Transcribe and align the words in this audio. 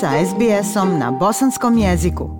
sa 0.00 0.10
SBS-om 0.26 0.98
na 0.98 1.10
bosanskom 1.10 1.78
jeziku. 1.78 2.30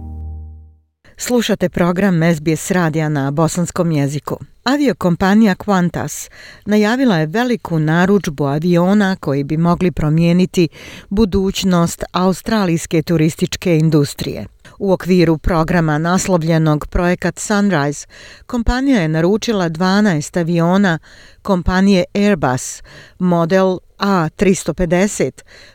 Slušate 1.17 1.69
program 1.69 2.21
SBS 2.35 2.71
radija 2.71 3.09
na 3.09 3.31
bosanskom 3.31 3.93
jeziku. 3.93 4.37
Aviokompanija 4.65 5.55
Qantas 5.55 6.31
najavila 6.67 7.17
je 7.17 7.27
veliku 7.27 7.79
naručbu 7.79 8.45
aviona 8.45 9.17
koji 9.17 9.45
bi 9.45 9.57
mogli 9.57 9.91
promijeniti 9.91 10.69
budućnost 11.09 12.05
australijske 12.13 13.03
turističke 13.03 13.77
industrije. 13.77 14.47
U 14.79 14.93
okviru 14.93 15.39
programa 15.39 15.99
naslovljenog 15.99 16.87
projekat 16.87 17.39
Sunrise, 17.39 18.07
kompanija 18.47 19.01
je 19.01 19.09
naručila 19.09 19.71
12 19.71 20.41
aviona 20.41 20.99
kompanije 21.43 22.05
Airbus, 22.15 22.83
model 23.19 23.79
A350, 23.99 25.31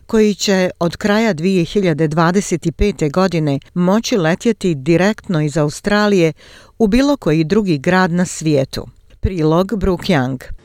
koji 0.05 0.35
će 0.35 0.69
od 0.79 0.97
kraja 0.97 1.33
2025. 1.33 3.11
godine 3.11 3.59
moći 3.73 4.17
letjeti 4.17 4.75
direktno 4.75 5.41
iz 5.41 5.57
Australije 5.57 6.33
u 6.77 6.87
bilo 6.87 7.17
koji 7.17 7.43
drugi 7.43 7.77
grad 7.77 8.11
na 8.11 8.25
svijetu. 8.25 8.87
Prilog 9.19 9.79
Brook 9.79 10.01
Young. 10.01 10.62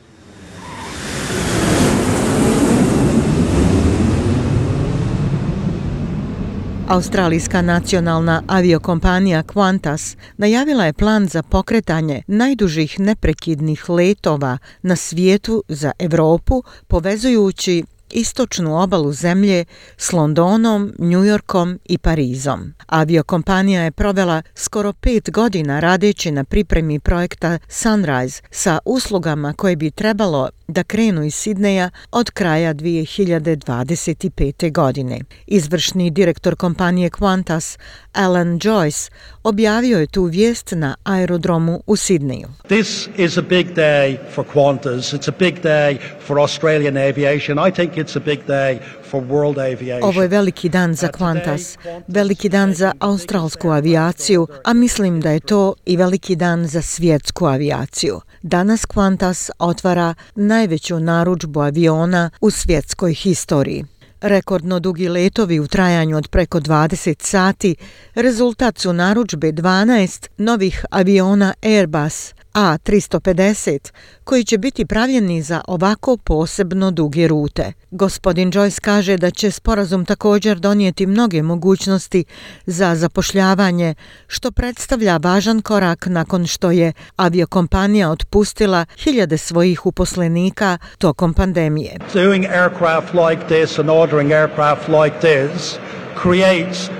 Australijska 6.89 7.61
nacionalna 7.61 8.43
aviokompanija 8.47 9.43
Qantas 9.43 10.17
najavila 10.37 10.85
je 10.85 10.93
plan 10.93 11.27
za 11.27 11.43
pokretanje 11.43 12.23
najdužih 12.27 12.99
neprekidnih 12.99 13.89
letova 13.89 14.57
na 14.81 14.95
svijetu 14.95 15.63
za 15.67 15.91
Evropu, 15.99 16.63
povezujući 16.87 17.83
istočnu 18.11 18.81
obalu 18.83 19.13
zemlje 19.13 19.65
s 19.97 20.13
Londonom, 20.13 20.93
Njujorkom 20.99 21.79
i 21.85 21.97
Parizom. 21.97 22.73
Aviokompanija 22.87 23.81
je 23.81 23.91
provela 23.91 24.41
skoro 24.55 24.93
pet 24.93 25.31
godina 25.31 25.79
radeći 25.79 26.31
na 26.31 26.43
pripremi 26.43 26.99
projekta 26.99 27.59
Sunrise 27.67 28.41
sa 28.51 28.79
uslugama 28.85 29.53
koje 29.53 29.75
bi 29.75 29.91
trebalo 29.91 30.49
da 30.69 30.83
krenu 30.83 31.23
iz 31.23 31.35
Sidneja 31.35 31.89
od 32.11 32.31
kraja 32.31 32.73
2025. 32.73 34.71
godine. 34.71 35.19
Izvršni 35.47 36.11
direktor 36.11 36.55
kompanije 36.55 37.09
Qantas, 37.09 37.77
Alan 38.13 38.59
Joyce, 38.59 39.11
objavio 39.43 39.99
je 39.99 40.07
tu 40.07 40.23
vijest 40.23 40.71
na 40.71 40.95
aerodromu 41.03 41.83
u 41.87 41.95
Sidneju. 41.95 42.47
This 42.67 43.09
is 43.17 43.37
a 43.37 43.41
big 43.41 43.67
day 43.67 44.17
for 44.35 44.45
Qantas. 44.53 45.13
It's 45.13 45.29
a 45.29 45.35
big 45.39 45.61
day 45.63 45.97
for 46.27 46.39
Australian 46.39 46.97
aviation. 46.97 47.67
I 47.67 47.71
think 47.71 47.93
it's 47.93 48.17
a 48.17 48.23
big 48.25 48.39
day 48.47 48.79
for 49.09 49.23
world 49.23 49.57
aviation. 49.57 50.03
Ovo 50.03 50.21
je 50.21 50.27
veliki 50.27 50.69
dan 50.69 50.95
za 50.95 51.07
Qantas, 51.07 51.77
veliki 52.07 52.49
dan 52.49 52.73
za 52.73 52.91
australsku 52.99 53.69
avijaciju, 53.69 54.47
a 54.63 54.73
mislim 54.73 55.21
da 55.21 55.31
je 55.31 55.39
to 55.39 55.73
i 55.85 55.97
veliki 55.97 56.35
dan 56.35 56.67
za 56.67 56.81
svjetsku 56.81 57.45
avijaciju. 57.45 58.21
Danas 58.41 58.85
Qantas 58.85 59.49
otvara 59.59 60.13
najveću 60.35 60.99
naručbu 60.99 61.61
aviona 61.61 62.29
u 62.41 62.49
svjetskoj 62.51 63.13
historiji. 63.13 63.85
Rekordno 64.21 64.79
dugi 64.79 65.09
letovi 65.09 65.59
u 65.59 65.67
trajanju 65.67 66.17
od 66.17 66.27
preko 66.27 66.59
20 66.59 67.23
sati 67.23 67.75
rezultat 68.15 68.77
su 68.77 68.93
naručbe 68.93 69.51
12 69.51 70.27
novih 70.37 70.85
aviona 70.91 71.53
Airbus 71.63 72.33
A350 72.53 73.91
koji 74.23 74.43
će 74.43 74.57
biti 74.57 74.85
pravljeni 74.85 75.41
za 75.41 75.61
ovako 75.67 76.17
posebno 76.17 76.91
duge 76.91 77.27
rute. 77.27 77.73
Gospodin 77.91 78.51
Joyce 78.51 78.79
kaže 78.81 79.17
da 79.17 79.31
će 79.31 79.51
sporazum 79.51 80.05
također 80.05 80.59
donijeti 80.59 81.05
mnoge 81.05 81.41
mogućnosti 81.41 82.23
za 82.65 82.95
zapošljavanje, 82.95 83.95
što 84.27 84.51
predstavlja 84.51 85.17
važan 85.17 85.61
korak 85.61 86.05
nakon 86.05 86.47
što 86.47 86.71
je 86.71 86.93
aviokompanija 87.15 88.09
otpustila 88.09 88.85
hiljade 88.97 89.37
svojih 89.37 89.85
uposlenika 89.85 90.77
tokom 90.97 91.33
pandemije. 91.33 91.97
Doing 92.13 92.45
aircraft 92.45 93.13
like 93.13 93.45
this 93.47 93.79
and 93.79 93.89
ordering 93.89 94.31
aircraft 94.31 94.87
like 94.87 95.15
this 95.19 95.75
creates 96.21 96.98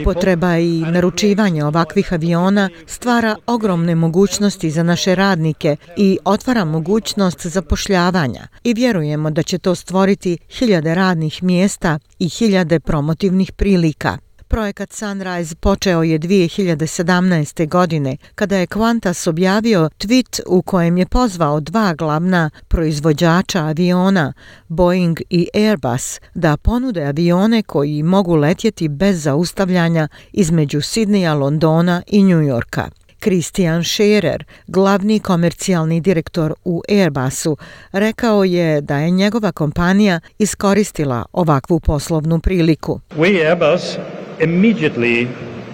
Upotreba 0.00 0.58
i 0.58 0.80
naručivanje 0.80 1.64
ovakvih 1.64 2.12
aviona 2.12 2.70
stvara 2.86 3.36
ogromne 3.46 3.94
mogućnosti 3.94 4.70
za 4.70 4.82
naše 4.82 5.14
radnike 5.14 5.76
i 5.96 6.18
otvara 6.24 6.64
mogućnost 6.64 7.46
zapošljavanja. 7.46 8.48
I 8.64 8.74
vjerujemo 8.74 9.30
da 9.30 9.42
će 9.42 9.58
to 9.58 9.74
stvoriti 9.74 10.38
hiljade 10.48 10.94
radnih 10.94 11.42
mjesta 11.42 11.98
i 12.18 12.28
hiljade 12.28 12.80
promotivnih 12.80 13.52
prilika. 13.52 14.18
Projekat 14.48 14.92
Sunrise 14.92 15.54
počeo 15.54 16.02
je 16.02 16.18
2017. 16.18 17.68
godine 17.68 18.16
kada 18.34 18.56
je 18.56 18.66
Qantas 18.66 19.28
objavio 19.28 19.90
tweet 19.98 20.40
u 20.46 20.62
kojem 20.62 20.96
je 20.98 21.06
pozvao 21.06 21.60
dva 21.60 21.94
glavna 21.94 22.50
proizvođača 22.68 23.64
aviona, 23.64 24.32
Boeing 24.68 25.20
i 25.30 25.48
Airbus, 25.54 26.20
da 26.34 26.56
ponude 26.56 27.04
avione 27.04 27.62
koji 27.62 28.02
mogu 28.02 28.34
letjeti 28.36 28.88
bez 28.88 29.22
zaustavljanja 29.22 30.08
između 30.32 30.80
Sidneja, 30.80 31.34
Londona 31.34 32.02
i 32.06 32.22
New 32.22 32.40
Yorka. 32.40 32.88
Christian 33.20 33.84
Scherer, 33.84 34.44
glavni 34.66 35.20
komercijalni 35.20 36.00
direktor 36.00 36.54
u 36.64 36.82
Airbusu, 36.88 37.56
rekao 37.92 38.44
je 38.44 38.80
da 38.80 38.96
je 38.96 39.10
njegova 39.10 39.52
kompanija 39.52 40.20
iskoristila 40.38 41.24
ovakvu 41.32 41.80
poslovnu 41.80 42.40
priliku. 42.40 43.00
We 43.16 43.48
Airbus 43.48 43.96
immediately 44.40 45.26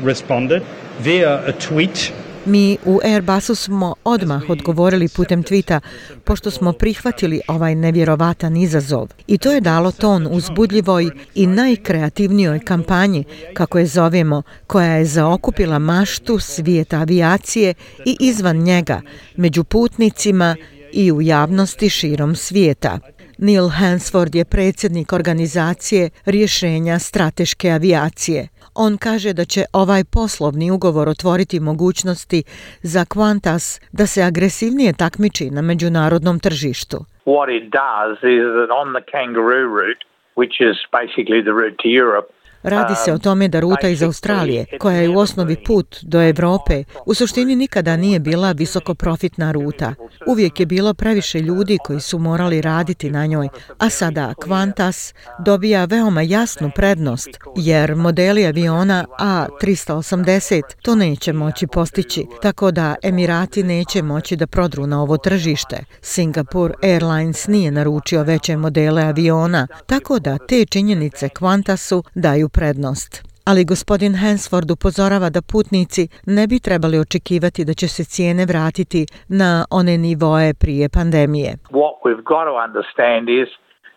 responded 0.05 0.63
via 1.05 1.43
a 1.47 1.53
tweet 1.53 2.13
Mi 2.45 2.77
u 2.85 3.01
Airbusu 3.05 3.55
smo 3.55 3.95
odmah 4.05 4.43
odgovorili 4.49 5.09
putem 5.09 5.43
tvita 5.43 5.81
pošto 6.25 6.51
smo 6.51 6.73
prihvatili 6.73 7.41
ovaj 7.49 7.75
nevjerovatan 7.75 8.57
izazov. 8.57 9.09
I 9.27 9.39
to 9.39 9.53
je 9.53 9.61
dalo 9.61 9.93
ton 9.93 10.29
uzbudljivoj 10.31 11.11
i 11.35 11.47
najkreativnijoj 11.47 12.61
kampanji, 12.61 13.25
kako 13.55 13.79
je 13.79 13.87
zovemo, 13.87 14.43
koja 14.67 14.93
je 14.93 15.05
zaokupila 15.05 15.79
maštu 15.79 16.39
svijeta 16.39 16.99
avijacije 16.99 17.75
i 18.05 18.17
izvan 18.21 18.57
njega, 18.57 19.01
među 19.37 19.65
putnicima 19.65 20.57
i 20.93 21.13
u 21.13 21.23
javnosti 21.23 21.89
širom 21.89 22.37
svijeta. 22.37 22.99
Neil 23.39 23.69
Hansford 23.69 24.35
je 24.35 24.45
predsjednik 24.45 25.13
organizacije 25.13 26.11
rješenja 26.27 26.99
strateške 26.99 27.71
avijacije. 27.71 28.49
On 28.75 28.97
kaže 28.99 29.33
da 29.33 29.45
će 29.45 29.65
ovaj 29.73 30.05
poslovni 30.05 30.71
ugovor 30.71 31.09
otvoriti 31.09 31.61
mogućnosti 31.61 32.43
za 32.83 33.05
Qantas 33.05 33.81
da 33.93 34.07
se 34.07 34.23
agresivnije 34.23 34.93
takmiči 34.93 35.51
na 35.51 35.63
međunarodnom 35.63 36.39
tržištu. 36.41 36.99
What 37.27 37.49
it 37.59 37.67
does 37.83 38.17
is 38.37 38.47
that 38.57 38.71
on 38.83 38.89
the 38.97 39.05
kangaroo 39.15 39.67
route, 39.81 40.03
which 40.41 40.57
is 40.71 40.77
basically 41.01 41.41
the 41.49 41.55
route 41.61 41.77
to 41.83 41.89
Europe, 42.03 42.29
Radi 42.63 42.95
se 43.05 43.13
o 43.13 43.19
tome 43.19 43.49
da 43.49 43.61
ruta 43.61 43.89
iz 43.89 44.03
Australije, 44.03 44.67
koja 44.81 44.97
je 44.97 45.09
u 45.09 45.19
osnovi 45.19 45.57
put 45.67 45.99
do 46.03 46.23
Evrope, 46.23 46.85
u 47.07 47.15
suštini 47.15 47.57
nikada 47.57 47.97
nije 47.97 48.21
bila 48.21 48.53
visokoprofitna 48.53 49.53
ruta. 49.53 49.95
Uvijek 50.27 50.61
je 50.61 50.67
bilo 50.67 50.95
previše 50.95 51.41
ljudi 51.41 51.79
koji 51.85 52.01
su 52.01 52.19
morali 52.19 52.61
raditi 52.61 53.11
na 53.11 53.27
njoj, 53.27 53.49
a 53.79 53.91
sada 53.91 54.35
Qantas 54.47 55.15
dobija 55.39 55.85
veoma 55.85 56.23
jasnu 56.23 56.71
prednost, 56.77 57.29
jer 57.57 57.97
modeli 57.97 58.47
aviona 58.47 59.05
A380 59.19 60.63
to 60.83 60.95
neće 60.95 61.33
moći 61.33 61.67
postići, 61.67 62.27
tako 62.43 62.71
da 62.71 62.95
Emirati 63.03 63.63
neće 63.63 64.03
moći 64.03 64.37
da 64.37 64.47
prodru 64.47 64.87
na 64.87 65.03
ovo 65.03 65.17
tržište. 65.17 65.85
Singapore 66.03 66.75
Airlines 66.83 67.47
nije 67.47 67.71
naručio 67.71 68.23
veće 68.23 68.57
modele 68.57 69.03
aviona, 69.03 69.67
tako 69.87 70.19
da 70.19 70.39
te 70.49 70.65
činjenice 70.65 71.29
Qantasu 71.29 72.03
daju 72.15 72.49
prednost. 72.53 73.33
Ali 73.45 73.65
gospodin 73.65 74.15
Hansford 74.15 74.71
upozorava 74.71 75.31
da 75.31 75.43
putnici 75.43 76.09
ne 76.27 76.47
bi 76.47 76.59
trebali 76.61 76.99
očekivati 76.99 77.65
da 77.65 77.75
će 77.75 77.89
se 77.89 78.05
cijene 78.05 78.47
vratiti 78.47 79.07
na 79.29 79.65
one 79.71 79.99
nivoje 79.99 80.55
prije 80.55 80.89
pandemije. 80.89 81.51
What 81.71 81.97
we've 82.05 82.25
got 82.33 82.45
to 82.51 82.55
understand 82.67 83.29
is 83.43 83.49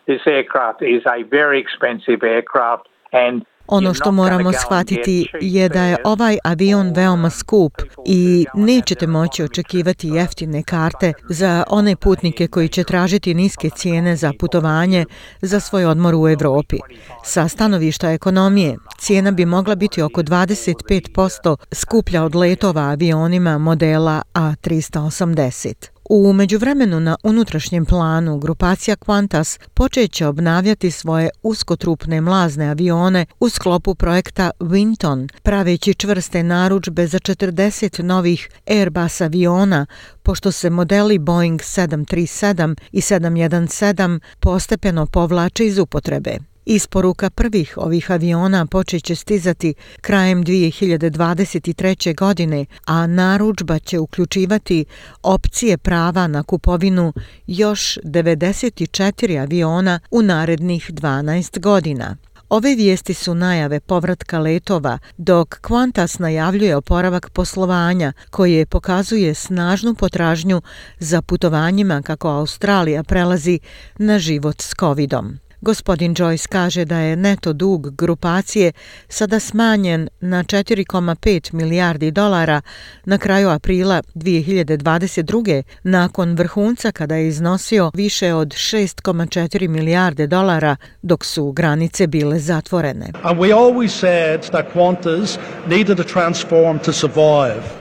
this 0.10 0.22
aircraft 0.38 0.81
is 0.81 1.04
a 1.06 1.18
very 1.40 1.57
expensive 1.66 2.19
aircraft 2.36 2.86
and 3.12 3.36
Ono 3.67 3.94
što 3.94 4.12
moramo 4.12 4.51
shvatiti 4.53 5.27
je 5.41 5.69
da 5.69 5.83
je 5.83 5.97
ovaj 6.03 6.38
avion 6.44 6.94
veoma 6.95 7.29
skup 7.29 7.73
i 8.06 8.45
nećete 8.53 9.07
moći 9.07 9.44
očekivati 9.44 10.07
jeftine 10.07 10.63
karte 10.63 11.13
za 11.29 11.63
one 11.69 11.95
putnike 11.95 12.47
koji 12.47 12.69
će 12.69 12.83
tražiti 12.83 13.33
niske 13.33 13.69
cijene 13.69 14.15
za 14.15 14.31
putovanje 14.39 15.06
za 15.41 15.59
svoj 15.59 15.85
odmor 15.85 16.15
u 16.15 16.29
Evropi. 16.29 16.77
Sa 17.23 17.47
stanovišta 17.47 18.12
ekonomije, 18.12 18.77
cijena 19.00 19.31
bi 19.31 19.45
mogla 19.45 19.75
biti 19.75 20.01
oko 20.01 20.23
25% 20.23 21.56
skuplja 21.71 22.23
od 22.23 22.35
letova 22.35 22.81
avionima 22.81 23.57
modela 23.57 24.21
A380. 24.33 25.94
U 26.10 26.34
međuvremenu 26.34 27.00
na 27.00 27.16
unutrašnjem 27.24 27.86
planu 27.86 28.38
grupacija 28.38 28.96
Qantas 28.96 29.60
počeće 29.74 30.28
obnavljati 30.28 30.92
svoje 30.92 31.30
uskotrupne 31.44 32.22
mlazne 32.22 32.69
avione 32.69 33.25
u 33.40 33.50
sklopu 33.50 33.96
projekta 33.96 34.52
Winton, 34.60 35.30
praveći 35.44 35.94
čvrste 35.94 36.44
naručbe 36.44 37.07
za 37.07 37.19
40 37.19 38.02
novih 38.02 38.50
Airbus 38.68 39.22
aviona, 39.22 39.86
pošto 40.24 40.52
se 40.52 40.69
modeli 40.69 41.18
Boeing 41.18 41.62
737 41.62 42.75
i 42.92 43.02
717 43.02 44.19
postepeno 44.40 45.06
povlače 45.06 45.66
iz 45.66 45.78
upotrebe. 45.78 46.38
Isporuka 46.65 47.29
prvih 47.29 47.73
ovih 47.77 48.12
aviona 48.12 48.65
počeće 48.65 49.15
stizati 49.15 49.73
krajem 50.01 50.44
2023. 50.44 52.15
godine, 52.15 52.65
a 52.85 53.07
naručba 53.07 53.79
će 53.79 54.00
uključivati 54.00 54.85
opcije 55.23 55.77
prava 55.77 56.27
na 56.27 56.44
kupovinu 56.44 57.13
još 57.47 57.97
94 58.03 59.41
aviona 59.41 60.00
u 60.12 60.21
narednih 60.21 60.91
12 60.91 61.59
godina. 61.59 62.17
Ove 62.50 62.75
vijesti 62.75 63.13
su 63.13 63.35
najave 63.35 63.79
povratka 63.79 64.39
letova, 64.39 65.00
dok 65.18 65.59
Qantas 65.61 66.19
najavljuje 66.19 66.75
oporavak 66.75 67.29
poslovanja 67.29 68.13
koje 68.29 68.65
pokazuje 68.65 69.33
snažnu 69.33 69.95
potražnju 69.95 70.61
za 71.00 71.21
putovanjima 71.21 72.01
kako 72.01 72.29
Australija 72.29 73.03
prelazi 73.03 73.59
na 73.97 74.19
život 74.19 74.61
s 74.61 74.73
covidom. 74.79 75.44
Gospodin 75.62 76.16
Joyce 76.16 76.48
kaže 76.48 76.86
da 76.86 76.98
je 76.98 77.16
neto 77.16 77.54
dug 77.54 77.96
grupacije 77.96 78.72
sada 79.07 79.40
smanjen 79.40 80.10
na 80.19 80.44
4,5 80.44 81.54
milijardi 81.54 82.12
dolara 82.12 82.62
na 83.06 83.18
kraju 83.18 83.50
aprila 83.50 84.02
2022. 84.16 85.63
nakon 85.84 86.36
vrhunca 86.36 86.92
kada 86.92 87.16
je 87.16 87.28
iznosio 87.28 87.92
više 87.94 88.34
od 88.34 88.48
6,4 88.48 89.68
milijarde 89.68 90.28
dolara 90.28 90.75
dok 91.02 91.25
su 91.25 91.52
granice 91.52 92.07
bile 92.07 92.40
zatvorene. 92.40 93.12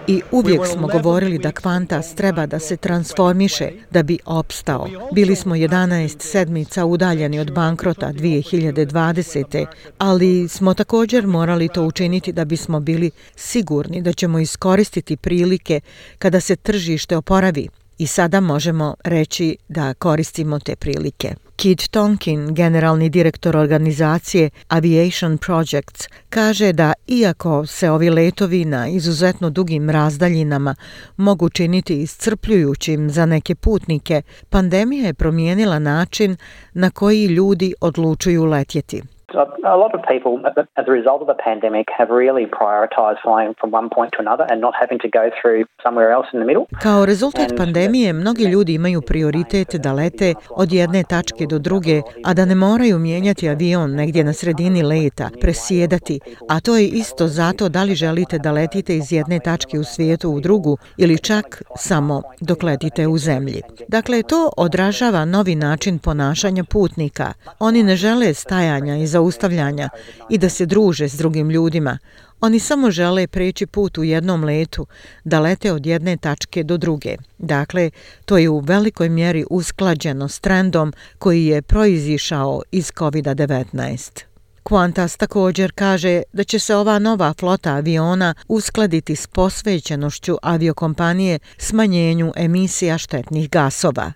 I 0.07 0.23
uvijek 0.31 0.67
smo 0.67 0.87
govorili 0.89 1.39
da 1.39 1.53
Qantas 1.53 2.15
treba 2.15 2.47
da 2.47 2.59
se 2.59 2.77
transformiše 2.77 3.71
da 3.91 4.03
bi 4.03 4.19
opstao. 4.27 4.89
Bili 5.13 5.37
smo 5.37 5.55
11 5.55 6.21
sedmica 6.21 6.85
udaljeni 6.85 7.41
od 7.41 7.53
banka 7.53 7.74
bankrota 7.75 8.13
2020. 8.13 9.67
Ali 9.99 10.49
smo 10.49 10.75
također 10.75 11.27
morali 11.27 11.69
to 11.69 11.83
učiniti 11.83 12.33
da 12.33 12.45
bismo 12.45 12.81
bili 12.81 13.11
sigurni 13.37 14.03
da 14.03 14.13
ćemo 14.13 14.39
iskoristiti 14.39 15.17
prilike 15.17 15.81
kada 16.19 16.41
se 16.41 16.57
tržište 16.57 17.17
oporavi. 17.17 17.69
I 17.99 18.07
sada 18.07 18.41
možemo 18.41 18.95
reći 19.05 19.57
da 19.69 19.95
koristimo 19.95 20.59
te 20.59 20.77
prilike. 20.77 21.35
Kid 21.57 21.89
Tonkin, 21.91 22.55
generalni 22.55 23.09
direktor 23.09 23.57
organizacije 23.57 24.51
Aviation 24.69 25.39
Projects, 25.39 26.09
kaže 26.29 26.73
da 26.73 26.93
iako 27.07 27.67
se 27.67 27.91
ovi 27.91 28.11
letovi 28.11 28.65
na 28.65 28.89
izuzetno 28.89 29.51
dugim 29.51 29.91
razdaljinama 29.91 30.75
mogu 31.17 31.49
činiti 31.49 32.03
iscrpljujućim 32.03 33.11
za 33.11 33.27
neke 33.27 33.55
putnike, 33.55 34.23
pandemija 34.51 35.07
je 35.07 35.15
promijenila 35.15 35.79
način 35.79 36.37
na 36.75 36.91
koji 36.91 37.27
ljudi 37.27 37.75
odlučuju 37.81 38.45
letjeti. 38.45 39.14
A 39.75 39.77
lot 39.83 39.93
of 39.97 40.01
people, 40.13 40.33
as 40.81 40.85
a 40.89 40.95
result 41.01 41.21
of 41.25 41.29
the 41.33 41.41
pandemic, 41.49 41.87
have 41.99 42.09
really 42.23 42.47
prioritized 42.61 43.21
flying 43.27 43.53
from 43.61 43.71
one 43.81 43.89
point 43.97 44.11
to 44.15 44.19
another 44.27 44.45
and 44.51 44.59
not 44.61 44.75
having 44.83 44.99
to 45.05 45.09
go 45.19 45.25
through 45.39 45.61
somewhere 45.85 46.11
else 46.17 46.29
in 46.35 46.39
the 46.41 46.47
middle. 46.51 46.65
Kao 46.83 47.07
rezultat 47.07 47.51
pandemije, 47.57 48.13
mnogi 48.13 48.45
ljudi 48.45 48.75
imaju 48.75 49.01
prioritet 49.03 49.75
da 49.75 49.93
lete 49.93 50.35
od 50.51 50.73
jedne 50.73 51.03
tačke 51.03 51.47
do 51.47 51.59
druge, 51.59 52.03
a 52.25 52.35
da 52.35 52.45
ne 52.45 52.55
moraju 52.55 52.99
mijenjati 52.99 53.49
avion 53.49 53.91
negdje 53.95 54.25
na 54.25 54.33
sredini 54.33 54.83
leta, 54.83 55.31
presjedati, 55.41 56.21
a 56.49 56.61
to 56.61 56.77
je 56.77 56.89
isto 56.89 57.27
zato 57.27 57.69
da 57.69 57.83
li 57.83 57.95
želite 57.95 58.39
da 58.39 58.53
letite 58.53 58.97
iz 58.97 59.13
jedne 59.13 59.39
tačke 59.39 59.79
u 59.79 59.85
svijetu 59.85 60.31
u 60.31 60.41
drugu 60.41 60.77
ili 60.97 61.19
čak 61.19 61.63
samo 61.77 62.23
dok 62.41 62.63
letite 62.63 63.07
u 63.07 63.19
zemlji. 63.19 63.63
Dakle, 63.89 64.23
to 64.23 64.51
odražava 64.57 65.25
novi 65.25 65.55
način 65.55 65.99
ponašanja 65.99 66.65
putnika. 66.65 67.33
Oni 67.59 67.83
ne 67.83 67.97
žele 67.97 68.35
stajanja 68.35 68.97
i 68.97 69.07
zaustavljanja 69.25 69.89
i 70.31 70.39
da 70.39 70.49
se 70.49 70.67
druže 70.67 71.09
s 71.09 71.15
drugim 71.15 71.51
ljudima. 71.51 71.99
Oni 72.41 72.59
samo 72.59 72.91
žele 72.91 73.27
preći 73.27 73.67
put 73.67 73.99
u 73.99 74.05
jednom 74.05 74.45
letu, 74.45 74.87
da 75.25 75.41
lete 75.41 75.73
od 75.73 75.87
jedne 75.87 76.17
tačke 76.17 76.63
do 76.63 76.77
druge. 76.77 77.17
Dakle, 77.39 77.91
to 78.25 78.39
je 78.39 78.49
u 78.49 78.59
velikoj 78.59 79.09
mjeri 79.09 79.45
usklađeno 79.51 80.29
s 80.29 80.41
trendom 80.41 80.93
koji 81.19 81.47
je 81.47 81.63
proizišao 81.63 82.63
iz 82.71 82.93
COVID-19. 82.93 84.34
Qantas 84.71 85.17
također 85.19 85.69
kaže 85.83 86.23
da 86.33 86.45
će 86.45 86.59
se 86.59 86.77
ova 86.77 86.99
nova 86.99 87.31
flota 87.41 87.71
aviona 87.71 88.35
uskladiti 88.49 89.17
s 89.17 89.27
posvećenošću 89.27 90.35
aviokompanije 90.43 91.39
smanjenju 91.69 92.29
emisija 92.37 92.99
štetnih 92.99 93.51
gasova. 93.51 94.07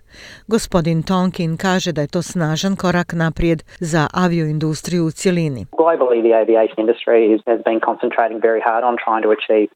Gospodin 0.47 1.03
Tonkin 1.03 1.57
kaže 1.57 1.91
da 1.91 2.01
je 2.01 2.13
to 2.15 2.21
snažan 2.21 2.75
korak 2.75 3.09
naprijed 3.13 3.59
za 3.91 4.03
avioindustriju 4.25 5.03
u 5.05 5.11
cjelini. 5.11 5.61
Globally, 5.81 6.19
the 6.27 6.33
aviation 6.43 6.77
industry 6.85 7.19
has 7.51 7.61
been 7.69 7.79
concentrating 7.89 8.39
very 8.49 8.61
hard 8.67 8.83
on 8.89 8.95
trying 9.05 9.23
to 9.25 9.31
achieve 9.37 9.69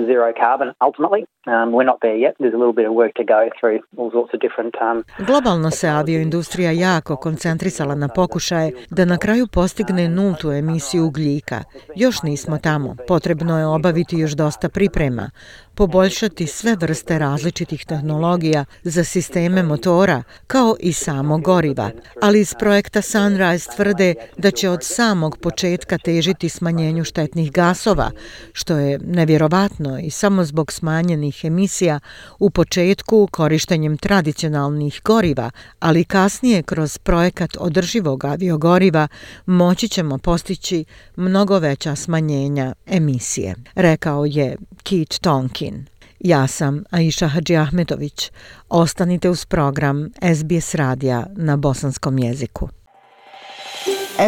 zero 0.00 0.32
carbon 0.44 0.68
ultimately. 0.86 1.22
Um, 1.46 1.72
we're 1.72 1.90
not 1.92 2.00
there 2.00 2.16
yet. 2.16 2.34
There's 2.38 2.54
a 2.54 2.58
little 2.62 2.76
bit 2.80 2.86
of 2.86 2.92
work 3.02 3.14
to 3.14 3.24
go 3.24 3.40
through 3.58 3.78
all 3.98 4.10
sorts 4.10 4.34
of 4.34 4.40
different 4.40 4.74
um, 4.80 5.04
Globalno 5.26 5.70
se 5.70 5.88
avioindustrija 5.88 6.70
jako 6.70 7.16
koncentrisala 7.16 7.94
na 7.94 8.08
pokušaje 8.08 8.72
da 8.90 9.04
na 9.04 9.18
kraju 9.18 9.46
postigne 9.46 10.08
nultu 10.08 10.50
emisiju 10.50 11.06
ugljika. 11.06 11.62
Još 11.96 12.22
nismo 12.22 12.58
tamo. 12.58 12.96
Potrebno 13.08 13.58
je 13.58 13.66
obaviti 13.66 14.18
još 14.18 14.32
dosta 14.32 14.68
priprema 14.68 15.30
poboljšati 15.74 16.46
sve 16.46 16.76
vrste 16.76 17.18
različitih 17.18 17.86
tehnologija 17.86 18.64
za 18.82 19.04
sisteme 19.04 19.62
motora, 19.62 20.22
kao 20.46 20.76
i 20.80 20.92
samo 20.92 21.38
goriva. 21.38 21.90
Ali 22.22 22.40
iz 22.40 22.54
projekta 22.58 23.02
Sunrise 23.02 23.70
tvrde 23.76 24.14
da 24.38 24.50
će 24.50 24.70
od 24.70 24.80
samog 24.82 25.38
početka 25.42 25.98
težiti 25.98 26.48
smanjenju 26.48 27.04
štetnih 27.04 27.52
gasova, 27.52 28.10
što 28.52 28.76
je 28.76 28.98
nevjerovatno 28.98 29.81
i 29.98 30.10
samo 30.10 30.44
zbog 30.44 30.72
smanjenih 30.72 31.44
emisija 31.44 32.00
u 32.38 32.50
početku 32.50 33.28
korištenjem 33.30 33.96
tradicionalnih 33.98 35.00
goriva, 35.04 35.50
ali 35.80 36.04
kasnije 36.04 36.62
kroz 36.62 36.98
projekat 36.98 37.56
održivog 37.58 38.24
aviogoriva 38.24 39.08
moći 39.46 39.88
ćemo 39.88 40.18
postići 40.18 40.84
mnogo 41.16 41.58
veća 41.58 41.96
smanjenja 41.96 42.74
emisije, 42.86 43.54
rekao 43.74 44.24
je 44.24 44.56
Kit 44.82 45.18
Tonkin. 45.20 45.86
Ja 46.20 46.46
sam 46.46 46.84
Aisha 46.90 47.28
Hadži 47.28 47.56
Ahmetović. 47.56 48.30
Ostanite 48.68 49.30
uz 49.30 49.44
program 49.44 50.10
SBS 50.34 50.74
radija 50.74 51.26
na 51.36 51.56
bosanskom 51.56 52.18
jeziku. 52.18 52.68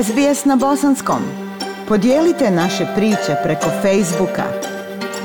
SBS 0.03 0.45
na 0.45 0.57
bosanskom. 0.57 1.23
Podijelite 1.89 2.51
naše 2.51 2.87
priče 2.97 3.37
preko 3.43 3.67
Facebooka. 3.83 4.74